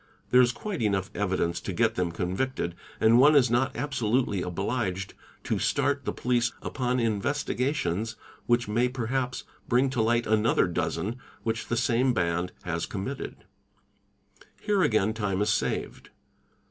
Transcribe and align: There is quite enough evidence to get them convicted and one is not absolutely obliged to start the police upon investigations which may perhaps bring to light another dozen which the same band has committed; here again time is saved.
There 0.31 0.41
is 0.41 0.51
quite 0.51 0.81
enough 0.81 1.11
evidence 1.13 1.61
to 1.61 1.71
get 1.71 1.93
them 1.93 2.11
convicted 2.11 2.73
and 2.99 3.19
one 3.19 3.35
is 3.35 3.51
not 3.51 3.75
absolutely 3.75 4.41
obliged 4.41 5.13
to 5.43 5.59
start 5.59 6.05
the 6.05 6.11
police 6.11 6.51
upon 6.63 6.99
investigations 6.99 8.15
which 8.47 8.67
may 8.67 8.89
perhaps 8.89 9.43
bring 9.69 9.91
to 9.91 10.01
light 10.01 10.25
another 10.25 10.65
dozen 10.65 11.17
which 11.43 11.67
the 11.67 11.77
same 11.77 12.13
band 12.15 12.51
has 12.63 12.87
committed; 12.87 13.45
here 14.59 14.81
again 14.81 15.13
time 15.13 15.39
is 15.39 15.51
saved. 15.51 16.09